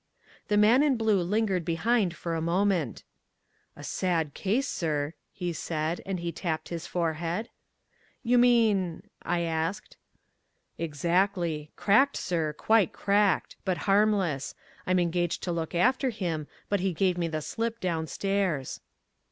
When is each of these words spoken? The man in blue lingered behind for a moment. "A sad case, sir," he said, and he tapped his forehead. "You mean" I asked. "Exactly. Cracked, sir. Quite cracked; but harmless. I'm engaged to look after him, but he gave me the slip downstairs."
The 0.47 0.57
man 0.57 0.81
in 0.81 0.97
blue 0.97 1.21
lingered 1.21 1.63
behind 1.63 2.15
for 2.15 2.33
a 2.33 2.41
moment. 2.41 3.03
"A 3.75 3.83
sad 3.83 4.33
case, 4.33 4.67
sir," 4.67 5.13
he 5.31 5.53
said, 5.53 6.01
and 6.07 6.19
he 6.19 6.31
tapped 6.31 6.69
his 6.69 6.87
forehead. 6.87 7.49
"You 8.23 8.39
mean" 8.39 9.03
I 9.21 9.41
asked. 9.41 9.97
"Exactly. 10.79 11.69
Cracked, 11.75 12.17
sir. 12.17 12.51
Quite 12.51 12.93
cracked; 12.93 13.57
but 13.63 13.77
harmless. 13.85 14.55
I'm 14.87 14.97
engaged 14.97 15.43
to 15.43 15.51
look 15.51 15.75
after 15.75 16.09
him, 16.09 16.47
but 16.67 16.79
he 16.79 16.93
gave 16.93 17.15
me 17.19 17.27
the 17.27 17.43
slip 17.43 17.79
downstairs." 17.79 18.81